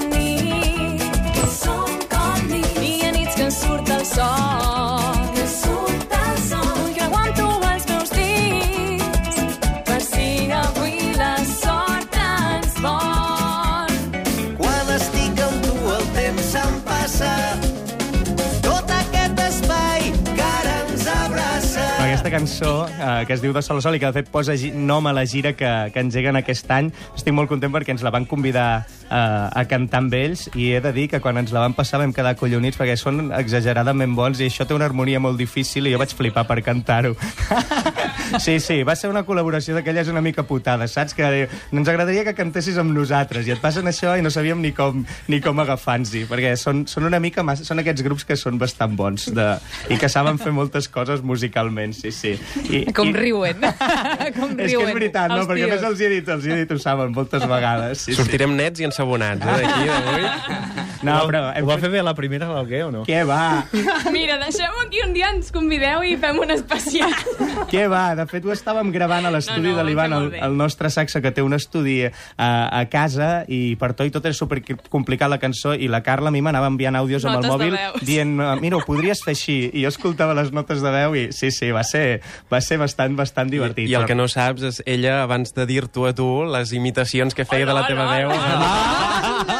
Aquesta 22.15 22.31
cançó, 22.31 22.87
eh, 22.87 23.25
que 23.27 23.33
es 23.33 23.41
diu 23.43 23.51
De 23.51 23.59
Sol 23.59 23.81
a 23.81 23.81
Sol 23.83 23.97
i 23.97 23.99
que 23.99 24.07
de 24.07 24.15
fet 24.15 24.29
posa 24.31 24.53
nom 24.71 25.03
a 25.03 25.11
la 25.11 25.25
gira 25.27 25.51
que, 25.51 25.67
que 25.91 25.99
engeguen 25.99 26.39
aquest 26.39 26.71
any, 26.71 26.87
estic 27.11 27.35
molt 27.35 27.51
content 27.51 27.73
perquè 27.73 27.91
ens 27.91 28.05
la 28.07 28.13
van 28.15 28.23
convidar 28.23 28.85
eh, 28.87 29.11
a 29.11 29.65
cantar 29.67 29.99
amb 29.99 30.15
ells 30.15 30.45
i 30.55 30.69
he 30.71 30.79
de 30.79 30.93
dir 30.95 31.09
que 31.11 31.19
quan 31.19 31.35
ens 31.43 31.51
la 31.51 31.65
van 31.65 31.75
passar 31.75 31.99
vam 31.99 32.15
quedar 32.15 32.37
collonits 32.39 32.79
perquè 32.79 32.95
són 32.95 33.33
exageradament 33.35 34.15
bons 34.15 34.39
i 34.39 34.47
això 34.47 34.63
té 34.63 34.77
una 34.77 34.87
harmonia 34.87 35.19
molt 35.19 35.35
difícil 35.43 35.91
i 35.91 35.91
jo 35.91 35.99
vaig 35.99 36.15
flipar 36.15 36.47
per 36.47 36.61
cantar-ho. 36.63 37.17
sí, 38.39 38.59
sí, 38.59 38.81
va 38.87 38.95
ser 38.97 39.09
una 39.11 39.23
col·laboració 39.27 39.75
d'aquelles 39.77 40.09
una 40.11 40.21
mica 40.25 40.43
putada, 40.47 40.87
saps? 40.91 41.15
Que 41.17 41.29
diu, 41.33 41.55
ens 41.75 41.91
agradaria 41.91 42.25
que 42.27 42.35
cantessis 42.37 42.77
amb 42.81 42.93
nosaltres 42.95 43.47
i 43.47 43.53
et 43.55 43.61
passen 43.63 43.87
això 43.89 44.15
i 44.17 44.23
no 44.25 44.31
sabíem 44.33 44.61
ni 44.63 44.71
com, 44.75 45.03
ni 45.31 45.41
com 45.43 45.59
agafar-nos-hi, 45.63 46.25
perquè 46.29 46.55
són, 46.59 46.85
són 46.91 47.07
una 47.09 47.19
mica 47.23 47.43
massa, 47.45 47.65
són 47.67 47.81
aquests 47.83 48.05
grups 48.05 48.27
que 48.27 48.37
són 48.39 48.59
bastant 48.61 48.95
bons 48.97 49.29
de, 49.35 49.47
i 49.93 49.99
que 50.01 50.09
saben 50.11 50.39
fer 50.41 50.53
moltes 50.55 50.89
coses 50.91 51.23
musicalment, 51.25 51.95
sí, 51.97 52.13
sí. 52.15 52.35
I, 52.69 52.85
Com 52.95 53.11
i, 53.11 53.15
riuen. 53.17 53.63
Com 54.37 54.55
és 54.57 54.71
riuen. 54.71 54.85
que 54.85 54.91
és 54.91 54.99
veritat, 54.99 55.31
no? 55.33 55.41
els 55.43 55.51
Perquè 55.51 55.69
més 55.71 55.87
els 55.91 56.01
he 56.01 56.11
dit, 56.17 56.33
els 56.37 56.49
he 56.49 56.59
dit, 56.63 56.71
ho 56.75 56.81
saben 56.81 57.13
moltes 57.15 57.45
vegades. 57.49 58.05
Sí, 58.07 58.17
Sortirem 58.17 58.55
nets 58.57 58.81
i 58.81 58.89
ensabonats, 58.89 59.45
eh, 59.45 59.61
d'aquí, 59.63 59.89
d'avui. 59.91 60.83
No, 61.05 61.25
però... 61.29 61.41
Ho 61.61 61.67
va 61.69 61.77
fer 61.81 61.89
bé 61.93 62.01
la 62.05 62.13
primera 62.17 62.47
del 62.49 62.67
Gué 62.69 62.81
o 62.85 62.91
no? 62.93 63.03
Què 63.07 63.21
va? 63.27 63.65
Mira, 64.15 64.37
deixem 64.41 64.79
aquí 64.83 65.01
un 65.05 65.13
dia, 65.15 65.29
ens 65.35 65.51
convideu 65.55 66.03
i 66.07 66.15
fem 66.21 66.39
un 66.41 66.51
especial. 66.55 67.13
Què 67.71 67.85
va? 67.91 68.03
De 68.17 68.25
fet, 68.29 68.45
ho 68.45 68.53
estàvem 68.53 68.91
gravant 68.93 69.25
a 69.27 69.31
l'estudi 69.33 69.69
No, 69.69 69.75
no, 69.75 69.77
de 69.81 69.85
l'Ivan, 69.87 70.13
el, 70.17 70.27
el 70.47 70.57
nostre 70.57 70.89
saxa, 70.93 71.21
que 71.23 71.31
té 71.35 71.43
un 71.45 71.53
estudi 71.57 71.97
a, 72.05 72.11
a 72.45 72.83
casa, 72.91 73.43
i 73.47 73.75
per 73.79 73.93
tot 73.97 74.09
i 74.09 74.13
tot 74.13 74.25
és 74.29 74.37
super 74.37 74.61
complicat 74.91 75.31
la 75.31 75.39
cançó, 75.41 75.73
i 75.75 75.89
la 75.91 76.01
Carla 76.05 76.29
a 76.31 76.35
mi 76.35 76.41
m'anava 76.45 76.69
enviant 76.71 76.97
àudios 76.99 77.25
amb 77.25 77.39
el 77.41 77.49
mòbil 77.49 77.77
dient, 78.05 78.35
mira, 78.61 78.77
ho 78.77 78.83
podries 78.85 79.23
fer 79.25 79.35
així, 79.35 79.57
i 79.73 79.85
jo 79.85 79.91
escoltava 79.93 80.35
les 80.37 80.51
notes 80.55 80.83
de 80.83 80.91
veu, 80.93 81.15
i 81.15 81.25
sí, 81.35 81.51
sí, 81.55 81.71
va 81.75 81.83
ser, 81.87 82.21
va 82.51 82.61
ser 82.61 82.79
bastant, 82.81 83.15
bastant 83.17 83.51
divertit. 83.51 83.89
I 83.89 83.95
el 83.95 84.03
però- 84.03 84.11
que 84.13 84.19
no 84.19 84.27
saps 84.31 84.65
és 84.71 84.81
ella, 84.85 85.21
abans 85.23 85.53
de 85.55 85.65
dir-t'ho 85.69 86.07
a 86.09 86.13
tu, 86.17 86.29
les 86.51 86.73
imitacions 86.75 87.35
que 87.35 87.45
feia 87.45 87.65
de 87.65 87.73
la 87.77 87.85
teva 87.87 88.09
veu... 88.13 89.54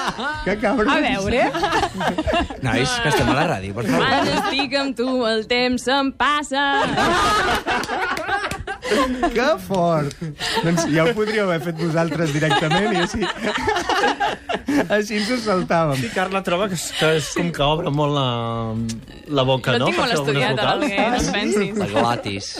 Que 0.45 0.55
cabrons! 0.61 0.91
A 0.91 0.99
veure... 1.03 1.43
Nois, 2.65 2.95
que 3.01 3.11
estem 3.11 3.29
a 3.29 3.37
la 3.37 3.45
ràdio, 3.55 3.75
per 3.77 3.85
favor. 3.89 4.05
Quan 4.05 4.33
estic 4.37 4.75
amb 4.79 4.97
tu, 4.97 5.09
el 5.29 5.45
temps 5.51 5.89
se'm 5.89 6.13
passa. 6.19 6.65
Que 9.35 9.47
fort! 9.65 10.13
doncs 10.63 10.85
ja 10.93 11.05
ho 11.05 11.13
podríeu 11.17 11.47
haver 11.47 11.61
fet 11.69 11.79
vosaltres 11.79 12.33
directament 12.35 12.93
i 12.93 13.01
així... 13.03 13.21
així 14.95 15.17
ens 15.19 15.31
ho 15.33 15.37
saltàvem. 15.41 15.97
Sí, 16.01 16.09
Carla 16.13 16.41
troba 16.45 16.67
que 16.71 16.77
és, 16.77 16.85
que 16.99 17.09
és 17.19 17.29
com 17.37 17.51
que 17.55 17.65
obre 17.65 17.91
molt 17.93 18.15
la, 18.15 18.27
la 19.39 19.45
boca, 19.47 19.75
No 19.75 19.85
no? 19.85 19.89
tinc 19.89 20.01
molt 20.01 20.15
estudiat, 20.17 20.59
l'Alguer, 20.59 21.07
no 21.15 21.33
pensis. 21.35 21.79
La 21.81 21.89
glotis. 21.91 22.51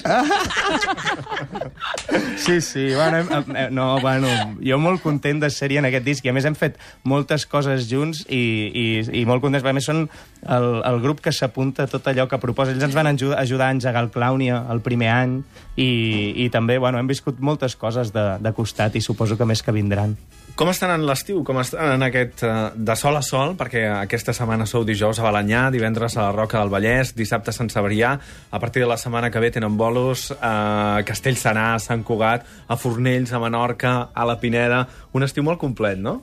Sí, 2.38 2.60
sí, 2.62 2.94
bueno, 2.94 3.18
hem, 3.18 3.56
eh, 3.56 3.68
no, 3.72 4.00
bueno, 4.02 4.30
jo 4.64 4.78
molt 4.82 5.02
content 5.04 5.42
de 5.42 5.50
ser-hi 5.54 5.80
en 5.82 5.88
aquest 5.90 6.06
disc 6.06 6.26
i 6.26 6.32
a 6.32 6.36
més 6.36 6.46
hem 6.48 6.56
fet 6.58 6.78
moltes 7.08 7.46
coses 7.50 7.88
junts 7.90 8.24
i, 8.28 8.42
i, 8.70 8.86
i 9.22 9.26
molt 9.28 9.44
contents, 9.44 9.64
perquè 9.66 9.76
a 9.76 9.80
més 9.80 9.88
són 9.88 10.06
el, 10.06 10.68
el 10.86 11.00
grup 11.04 11.22
que 11.26 11.34
s'apunta 11.36 11.86
a 11.86 11.92
tot 11.92 12.08
allò 12.12 12.28
que 12.30 12.40
proposa. 12.42 12.76
Ells 12.76 12.86
ens 12.90 12.98
van 12.98 13.10
ajudar, 13.10 13.40
ajudar 13.42 13.70
a 13.70 13.78
engegar 13.78 14.06
el 14.06 14.12
Clownia 14.14 14.62
el 14.72 14.82
primer 14.86 15.12
any 15.16 15.40
i, 15.76 15.90
i, 16.16 16.46
i 16.46 16.50
també 16.54 16.78
bueno, 16.80 17.00
hem 17.00 17.10
viscut 17.10 17.42
moltes 17.44 17.76
coses 17.76 18.14
de, 18.16 18.26
de 18.42 18.54
costat 18.56 18.96
i 18.96 19.04
suposo 19.04 19.38
que 19.38 19.48
més 19.48 19.64
que 19.66 19.76
vindran. 19.76 20.16
Com 20.56 20.70
estan 20.72 20.94
en 20.94 21.04
l'estiu? 21.04 21.42
Com 21.44 21.58
estan 21.60 21.98
en 21.98 22.06
aquest 22.06 22.46
uh, 22.48 22.70
de 22.76 22.96
sol 22.96 23.18
a 23.20 23.24
sol? 23.26 23.58
Perquè 23.60 23.84
aquesta 23.92 24.32
setmana 24.36 24.64
sou 24.70 24.86
dijous 24.88 25.20
a 25.20 25.26
Balanyà, 25.26 25.66
divendres 25.74 26.16
a 26.16 26.30
la 26.30 26.36
Roca 26.36 26.62
del 26.62 26.72
Vallès, 26.72 27.12
dissabte 27.18 27.52
a 27.52 27.58
Sant 27.58 27.68
Cebrià, 27.74 28.14
a 28.16 28.62
partir 28.64 28.86
de 28.86 28.88
la 28.88 28.96
setmana 29.02 29.34
que 29.34 29.42
ve 29.44 29.52
tenen 29.52 29.76
bolos 29.76 30.30
a 30.40 31.04
Castellserà, 31.08 31.74
a 31.76 31.84
Sant 31.84 32.08
Cugat, 32.08 32.48
a 32.68 32.80
Fornells, 32.80 33.36
a 33.36 33.44
Menorca, 33.44 33.98
a 34.16 34.28
la 34.28 34.40
Pineda... 34.40 34.86
Un 35.16 35.24
estiu 35.24 35.46
molt 35.48 35.62
complet, 35.62 36.00
no? 36.00 36.22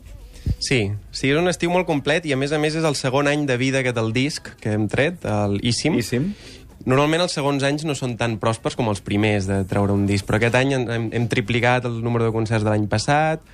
Sí, 0.58 0.90
sí, 1.14 1.30
és 1.30 1.38
un 1.38 1.48
estiu 1.50 1.70
molt 1.72 1.86
complet 1.88 2.26
i 2.26 2.32
a 2.34 2.38
més 2.38 2.52
a 2.52 2.58
més 2.60 2.74
és 2.78 2.84
el 2.86 2.96
segon 2.98 3.28
any 3.30 3.46
de 3.48 3.56
vida 3.60 3.80
aquest 3.80 3.96
del 3.98 4.12
disc 4.14 4.50
que 4.62 4.74
hem 4.76 4.88
tret, 4.90 5.24
el 5.28 5.58
Íssim. 5.64 5.96
Íssim. 5.98 6.32
Normalment 6.88 7.24
els 7.24 7.34
segons 7.36 7.62
anys 7.66 7.84
no 7.86 7.94
són 7.98 8.16
tan 8.20 8.38
pròspers 8.42 8.76
com 8.78 8.88
els 8.90 9.02
primers 9.04 9.46
de 9.50 9.60
treure 9.70 9.94
un 9.94 10.06
disc, 10.08 10.26
però 10.28 10.40
aquest 10.40 10.56
any 10.58 10.74
hem, 10.76 11.10
hem 11.14 11.28
triplicat 11.30 11.86
el 11.88 12.00
número 12.04 12.26
de 12.26 12.34
concerts 12.34 12.64
de 12.66 12.72
l'any 12.72 12.88
passat, 12.90 13.44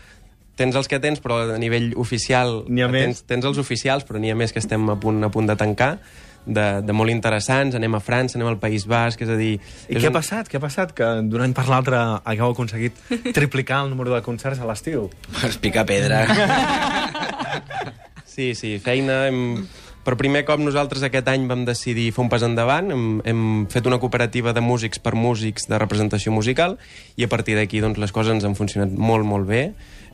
tens 0.58 0.78
els 0.78 0.88
que 0.90 0.99
tens, 1.02 1.20
però 1.23 1.40
a 1.54 1.58
nivell 1.61 1.92
oficial... 2.00 2.64
N'hi 2.66 2.82
ha 2.82 2.88
tens, 2.90 3.20
més. 3.20 3.26
tens 3.30 3.47
els 3.47 3.61
oficials, 3.62 4.06
però 4.08 4.20
n'hi 4.23 4.32
ha 4.32 4.38
més 4.38 4.54
que 4.54 4.62
estem 4.62 4.88
a 4.90 4.97
punt, 5.00 5.23
a 5.23 5.30
punt 5.35 5.47
de 5.50 5.54
tancar, 5.58 5.92
de, 6.49 6.66
de 6.82 6.97
molt 6.97 7.12
interessants. 7.12 7.76
Anem 7.78 7.94
a 7.94 8.02
França, 8.02 8.38
anem 8.38 8.50
al 8.50 8.58
País 8.62 8.88
Basc, 8.90 9.23
és 9.23 9.30
a 9.30 9.38
dir... 9.38 9.54
I 9.87 9.99
és 9.99 10.02
què 10.02 10.11
ha 10.11 10.14
passat? 10.14 10.50
Què 10.50 10.58
ha 10.58 10.64
passat? 10.64 10.94
Que 10.97 11.11
d'un 11.28 11.44
any 11.47 11.54
per 11.56 11.68
l'altre 11.70 12.00
hagueu 12.18 12.56
aconseguit 12.56 12.99
triplicar 13.38 13.85
el 13.85 13.92
número 13.94 14.14
de 14.16 14.23
concerts 14.26 14.58
a 14.58 14.68
l'estiu. 14.68 15.06
Es 15.47 15.61
pica 15.62 15.87
pedra. 15.88 16.25
Sí, 18.38 18.54
sí, 18.54 18.76
feina... 18.82 19.26
Hem... 19.26 19.66
Per 20.09 20.15
primer 20.17 20.41
cop 20.49 20.57
nosaltres 20.57 21.03
aquest 21.05 21.27
any 21.29 21.43
vam 21.50 21.67
decidir 21.69 22.07
fer 22.17 22.23
un 22.23 22.31
pas 22.33 22.41
endavant, 22.47 22.87
hem, 22.95 23.03
hem 23.29 23.41
fet 23.69 23.85
una 23.91 23.99
cooperativa 24.00 24.55
de 24.57 24.62
músics 24.65 25.03
per 25.05 25.12
músics 25.12 25.69
de 25.69 25.77
representació 25.77 26.33
musical 26.33 26.79
i 27.21 27.27
a 27.27 27.29
partir 27.29 27.59
d'aquí 27.59 27.83
doncs, 27.85 28.00
les 28.00 28.15
coses 28.17 28.33
ens 28.33 28.47
han 28.49 28.57
funcionat 28.57 28.95
molt, 28.97 29.29
molt 29.29 29.45
bé. 29.50 29.61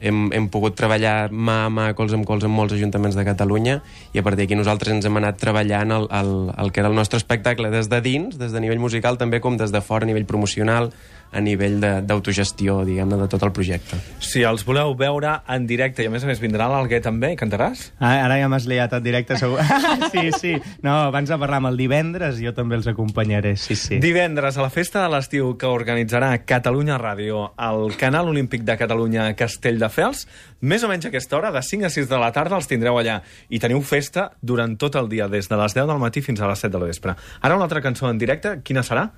Hem, 0.03 0.33
hem 0.35 0.49
pogut 0.51 0.75
treballar 0.75 1.31
mà 1.31 1.61
a 1.69 1.71
mà, 1.71 1.87
cols 1.95 2.17
amb 2.19 2.27
cols, 2.27 2.43
amb 2.43 2.59
molts 2.59 2.75
ajuntaments 2.75 3.15
de 3.15 3.23
Catalunya 3.29 3.77
i 4.11 4.19
a 4.19 4.25
partir 4.27 4.43
d'aquí 4.43 4.59
nosaltres 4.59 4.97
ens 4.97 5.07
hem 5.07 5.23
anat 5.23 5.39
treballant 5.39 5.95
el, 5.95 6.11
el, 6.11 6.35
el 6.59 6.75
que 6.75 6.83
era 6.83 6.91
el 6.91 6.99
nostre 6.99 7.23
espectacle 7.23 7.71
des 7.71 7.87
de 7.87 8.03
dins, 8.03 8.35
des 8.35 8.51
de 8.51 8.67
nivell 8.67 8.83
musical, 8.83 9.15
també 9.23 9.39
com 9.39 9.55
des 9.61 9.71
de 9.71 9.79
fora, 9.79 10.03
a 10.03 10.11
nivell 10.11 10.27
promocional, 10.27 10.91
a 11.35 11.41
nivell 11.43 11.81
de- 11.83 12.01
d'autogestió, 12.07 12.85
diguem-ne, 12.87 13.17
de 13.21 13.27
tot 13.29 13.43
el 13.43 13.53
projecte. 13.53 13.99
Si 14.23 14.43
els 14.47 14.63
voleu 14.65 14.95
veure 14.97 15.41
en 15.51 15.67
directe 15.67 16.03
i 16.03 16.07
a 16.07 16.11
més 16.15 16.25
a 16.25 16.29
més 16.31 16.41
vindrà 16.41 16.69
l'Alguer 16.71 17.01
també 17.03 17.33
i 17.35 17.37
cantaràs? 17.37 17.91
Ah, 17.99 18.15
ara 18.25 18.39
ja 18.41 18.49
m'has 18.49 18.69
liat 18.71 18.93
en 18.95 19.03
directe, 19.03 19.37
segur. 19.37 19.59
sí, 20.15 20.31
sí. 20.39 20.55
No, 20.83 20.95
abans 21.11 21.29
de 21.29 21.39
parlar 21.43 21.59
amb 21.61 21.73
el 21.73 21.77
divendres, 21.81 22.39
jo 22.41 22.55
també 22.55 22.77
els 22.79 22.87
acompanyaré, 22.87 23.57
sí, 23.61 23.75
sí. 23.77 23.99
Divendres, 24.01 24.57
a 24.59 24.63
la 24.63 24.71
festa 24.71 25.03
de 25.03 25.11
l'estiu 25.13 25.57
que 25.59 25.67
organitzarà 25.67 26.33
Catalunya 26.47 26.97
Ràdio 27.01 27.51
al 27.57 27.97
Canal 28.01 28.29
Olímpic 28.31 28.63
de 28.65 28.77
Catalunya 28.79 29.29
Castelldefels, 29.35 30.27
més 30.65 30.83
o 30.85 30.89
menys 30.89 31.05
a 31.07 31.11
aquesta 31.13 31.37
hora, 31.37 31.51
de 31.53 31.61
5 31.63 31.87
a 31.87 31.91
6 31.93 32.09
de 32.09 32.19
la 32.21 32.31
tarda, 32.33 32.57
els 32.57 32.69
tindreu 32.71 32.97
allà. 33.01 33.19
I 33.51 33.59
teniu 33.61 33.83
festa 33.83 34.31
durant 34.41 34.77
tot 34.81 34.95
el 34.97 35.09
dia, 35.13 35.29
des 35.29 35.49
de 35.51 35.57
les 35.61 35.75
10 35.77 35.87
del 35.91 35.99
matí 36.01 36.23
fins 36.25 36.41
a 36.41 36.49
les 36.49 36.59
7 36.65 36.73
de 36.73 36.81
la 36.85 36.87
vespre. 36.93 37.17
Ara 37.43 37.57
una 37.59 37.65
altra 37.69 37.83
cançó 37.85 38.09
en 38.11 38.19
directe, 38.19 38.61
quina 38.65 38.83
serà? 38.87 39.11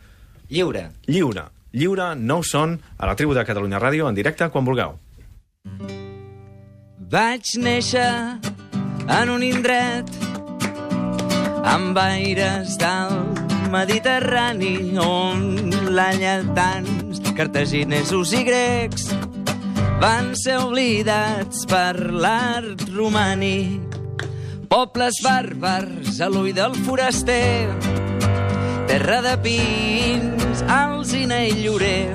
Lliure. 0.49 0.89
Lliure. 1.11 1.49
Lliure, 1.77 2.15
nou 2.17 2.41
son, 2.41 2.79
a 2.97 3.05
la 3.05 3.15
tribu 3.21 3.35
de 3.37 3.45
Catalunya 3.45 3.77
Ràdio, 3.77 4.07
en 4.09 4.17
directe, 4.17 4.49
quan 4.49 4.65
vulgueu. 4.65 4.97
Vaig 7.13 7.51
néixer 7.61 8.09
en 9.13 9.33
un 9.35 9.45
indret 9.45 10.09
amb 11.69 11.99
aires 12.01 12.79
del 12.81 13.13
Mediterrani 13.75 14.97
on 15.03 15.69
la 15.93 16.09
lletans, 16.17 17.21
cartaginesos 17.37 18.33
i 18.33 18.41
grecs 18.49 19.11
van 20.01 20.33
ser 20.39 20.57
oblidats 20.65 21.67
per 21.69 21.93
l'art 22.25 22.87
romànic. 22.97 24.01
Pobles 24.73 25.21
bàrbars 25.25 26.23
a 26.25 26.33
l'ull 26.33 26.55
del 26.57 26.73
foraster, 26.89 27.69
terra 28.87 29.21
de 29.23 29.37
pins, 29.43 30.63
alzina 30.69 31.43
i 31.47 31.53
llorer. 31.65 32.15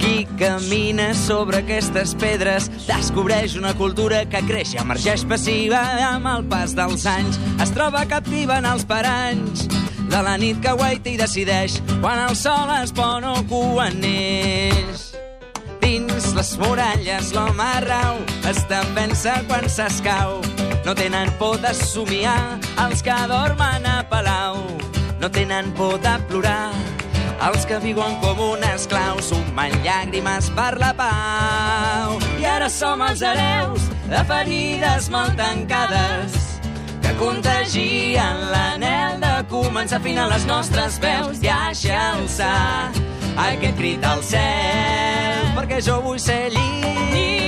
Qui 0.00 0.24
camina 0.40 1.10
sobre 1.14 1.60
aquestes 1.60 2.14
pedres 2.18 2.70
descobreix 2.86 3.56
una 3.60 3.74
cultura 3.76 4.22
que 4.30 4.40
creix 4.48 4.74
i 4.74 4.80
emergeix 4.80 5.26
passiva 5.28 5.82
amb 6.08 6.30
el 6.32 6.48
pas 6.48 6.74
dels 6.76 7.04
anys. 7.06 7.38
Es 7.60 7.72
troba 7.76 8.06
captiva 8.08 8.58
en 8.58 8.68
els 8.70 8.86
paranys 8.88 9.68
de 10.10 10.22
la 10.24 10.36
nit 10.40 10.58
que 10.64 10.72
guaita 10.74 11.12
i 11.12 11.20
decideix 11.20 11.78
quan 12.00 12.18
el 12.24 12.34
sol 12.36 12.72
es 12.80 12.94
pon 12.96 13.28
o 13.28 13.36
quan 13.50 14.00
neix. 14.00 15.10
Dins 15.80 16.32
les 16.36 16.56
muralles 16.60 17.32
l'home 17.36 17.70
rau 17.86 18.20
en 18.50 18.94
pensa 18.94 19.34
quan 19.48 19.68
s'escau. 19.68 20.40
No 20.84 20.94
tenen 20.94 21.30
por 21.38 21.58
de 21.60 21.74
somiar 21.74 22.58
els 22.86 23.02
que 23.02 23.16
dormen 23.28 23.86
a 23.86 24.02
palau. 24.08 24.89
No 25.20 25.30
tenen 25.30 25.70
por 25.72 26.00
de 26.00 26.18
plorar. 26.28 26.72
Els 27.44 27.64
que 27.68 27.78
viuen 27.80 28.14
com 28.22 28.38
un 28.40 28.62
esclau 28.64 29.20
sumen 29.24 29.74
llàgrimes 29.84 30.48
per 30.56 30.72
la 30.80 30.94
pau. 30.96 32.16
I 32.40 32.46
ara 32.48 32.68
som 32.72 33.04
els 33.04 33.20
hereus 33.24 33.84
de 34.08 34.22
ferides 34.28 35.10
molt 35.12 35.36
tancades 35.36 36.38
que 37.04 37.12
contagien 37.20 38.46
l'anel 38.52 39.20
de 39.20 39.34
començar 39.52 40.00
a 40.00 40.00
afinar 40.00 40.28
les 40.32 40.48
nostres 40.48 40.96
veus. 41.04 41.44
I 41.44 41.52
aixalçar 41.52 42.92
aquest 43.36 43.76
crit 43.76 44.04
al 44.04 44.24
cel 44.24 45.52
perquè 45.56 45.84
jo 45.84 46.00
vull 46.04 46.20
ser 46.20 46.46
lliure 46.48 47.39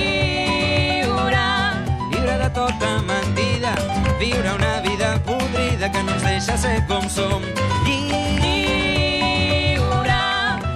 tota 2.53 3.01
mentida 3.01 3.73
viure 4.19 4.53
una 4.53 4.81
vida 4.81 5.19
podrida 5.25 5.91
que 5.91 6.03
no 6.03 6.13
ens 6.13 6.23
deixa 6.23 6.57
ser 6.57 6.85
com 6.87 7.09
som 7.09 7.41
lliure 7.85 8.21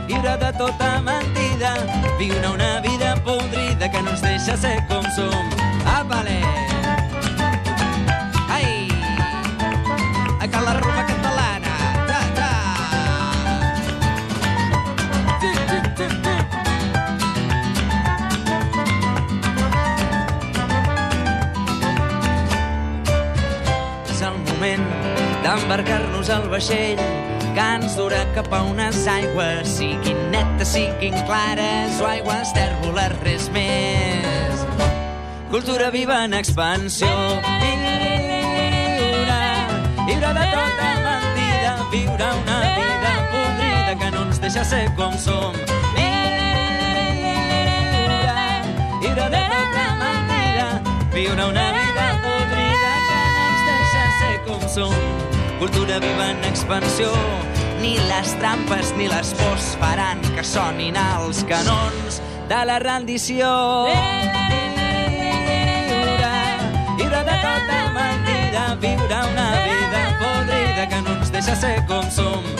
lliure 0.07 0.37
de 0.43 0.51
tota 0.57 1.01
mentida 1.01 1.73
viure 2.19 2.47
una 2.49 2.79
vida 2.81 3.15
podrida 3.23 3.91
que 3.91 4.01
no 4.01 4.11
ens 4.11 4.21
deixa 4.21 4.57
ser 4.57 4.77
com 4.87 5.03
som 5.15 5.45
Apale! 5.87 6.41
Ai! 6.43 6.66
D'embarcar-nos 26.27 26.29
al 26.29 26.49
vaixell 26.51 26.99
que 27.55 27.61
ens 27.61 27.95
durà 27.97 28.25
cap 28.35 28.51
a 28.53 28.61
unes 28.67 29.07
aigües, 29.07 29.67
siguin 29.77 30.17
netes, 30.31 30.73
siguin 30.73 31.15
clares 31.25 32.01
o 32.01 32.07
aigües 32.07 32.51
tèrboles, 32.53 33.15
res 33.23 33.49
més. 33.51 34.65
Cultura 35.49 35.89
viva 35.89 36.23
en 36.25 36.33
expansió. 36.33 37.07
Lliure, 39.07 39.41
lliure 40.07 40.33
de 40.37 40.45
tota 40.53 40.91
mentida, 41.07 41.73
viure 41.91 42.27
una 42.43 42.59
vida 42.75 43.13
podrida 43.31 43.95
que 44.01 44.11
no 44.11 44.21
ens 44.27 44.41
deixa 44.41 44.63
ser 44.65 44.85
com 44.95 45.17
som. 45.17 45.53
Lliure 49.01 49.27
de 49.31 49.43
tota 49.53 49.85
mentida, 50.03 50.69
viure 51.13 51.43
una 51.53 51.67
vida 51.79 52.07
podrida 52.25 52.93
que 53.07 53.21
no 53.35 53.43
ens 53.47 53.61
deixa 53.71 54.03
ser 54.19 54.35
com 54.45 54.61
som. 54.75 55.06
Cultura 55.59 55.97
viva 55.97 56.29
en 56.29 56.43
expansió, 56.45 57.09
ni 57.81 57.97
les 58.09 58.33
trampes 58.37 58.93
ni 58.97 59.07
les 59.09 59.33
pors 59.39 59.71
faran 59.81 60.21
que 60.35 60.43
sonin 60.45 60.93
els 61.01 61.41
canons 61.49 62.21
de 62.51 62.59
la 62.69 62.77
rendició. 62.83 63.49
Lliure, 65.87 66.35
lliure 66.99 67.23
de 67.31 67.39
tota 67.47 67.79
mentida, 67.97 68.67
viure 68.85 69.17
una 69.31 69.49
vida 69.65 70.05
podrida 70.21 70.87
que 70.93 71.01
no 71.01 71.17
ens 71.17 71.33
deixa 71.33 71.57
ser 71.57 71.75
com 71.89 72.05
som. 72.13 72.56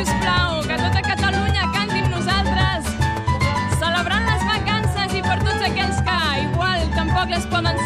Si 0.00 0.10
us 0.10 0.20
plau, 0.20 0.62
que 0.62 0.76
tota 0.76 1.02
Catalunya 1.02 1.66
canti 1.74 2.00
amb 2.00 2.12
nosaltres, 2.14 2.86
celebrant 3.80 4.24
les 4.30 4.44
vacances 4.48 5.16
i 5.18 5.20
per 5.26 5.36
tots 5.42 5.64
aquells 5.66 6.00
que, 6.06 6.18
igual, 6.46 6.86
tampoc 6.96 7.32
les 7.34 7.44
poden 7.52 7.79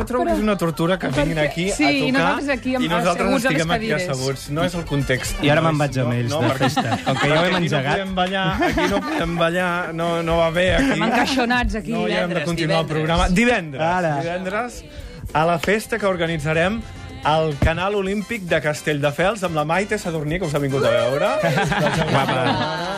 jo 0.00 0.06
trobo 0.08 0.24
que 0.26 0.32
és 0.32 0.38
una 0.42 0.56
tortura 0.58 0.98
que 0.98 1.08
vinguin 1.08 1.36
Perquè- 1.38 1.48
aquí 1.50 1.70
sí, 1.70 1.84
a 1.84 1.90
i 1.92 2.00
tocar 2.00 2.12
nosaltres 2.20 2.48
aquí 2.58 2.74
amb- 2.76 2.84
i 2.84 2.88
nosaltres 2.88 3.34
estiguem 3.44 3.70
aquí 3.76 3.92
asseguts. 3.92 4.50
No 4.50 4.64
és 4.64 4.74
el 4.74 4.84
context. 4.84 5.44
I 5.44 5.50
ara 5.50 5.60
me'n 5.60 5.72
No 5.72 5.78
vaig 5.84 5.98
amb 6.02 6.12
ells, 6.18 6.30
no, 6.30 6.40
de 6.40 6.48
perquè- 6.48 6.58
festa. 6.58 6.98
Com 7.04 7.16
que 7.16 7.28
ja 7.28 7.40
ho 7.40 7.44
hem 7.44 7.54
aquí 7.54 7.64
engegat. 7.64 7.98
No 7.98 8.04
podem 8.04 8.14
ballar, 8.14 8.62
aquí 8.62 8.88
no 8.90 9.00
podem 9.00 9.36
ballar, 9.38 9.94
no, 9.94 10.22
no 10.22 10.36
va 10.38 10.50
bé 10.50 10.74
aquí. 10.76 11.00
Encaixonats 11.00 11.74
aquí. 11.76 11.92
No, 11.92 12.06
ja 12.06 12.06
hem 12.06 12.10
de 12.10 12.16
Divendres, 12.40 12.44
continuar 12.44 12.80
el 12.80 12.86
divendres. 12.86 13.06
programa. 13.06 13.28
Divendres. 13.28 13.82
Ara. 13.82 14.16
Divendres, 14.22 14.84
a 15.32 15.44
la 15.46 15.58
festa 15.58 15.98
que 15.98 16.06
organitzarem 16.06 16.80
al 17.22 17.54
Canal 17.60 17.94
Olímpic 17.94 18.42
de 18.48 18.60
Castelldefels 18.62 19.42
amb 19.44 19.54
la 19.54 19.64
Maite 19.66 19.98
Sadurní, 19.98 20.38
que 20.38 20.46
us 20.46 20.54
ha 20.54 20.58
vingut 20.58 20.82
a 20.84 20.90
veure. 20.90 21.26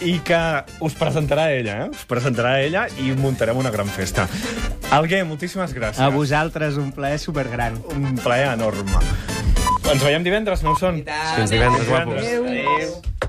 I 0.00 0.18
que 0.24 0.40
us 0.84 0.96
presentarà 0.98 1.50
ella, 1.52 1.76
eh? 1.84 1.90
Us 1.94 2.06
presentarà 2.08 2.56
ella 2.62 2.86
i 3.00 3.12
muntarem 3.18 3.58
una 3.60 3.72
gran 3.74 3.88
festa. 3.90 4.28
Alguer, 4.90 5.22
moltíssimes 5.28 5.74
gràcies. 5.76 6.02
A 6.02 6.10
vosaltres, 6.14 6.80
un 6.80 6.90
plaer 6.92 7.20
supergran. 7.22 7.78
Un 7.94 8.18
plaer 8.22 8.52
enorme. 8.54 9.04
Ens 9.90 10.02
veiem 10.02 10.26
divendres, 10.26 10.64
no 10.66 10.74
ho 10.74 10.78
són? 10.78 11.02
Fins 11.36 11.50
divendres, 11.54 11.88
guapos. 11.88 12.22
Adéu. 12.22 13.19